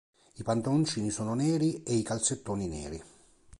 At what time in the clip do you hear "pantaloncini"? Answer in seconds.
0.41-1.11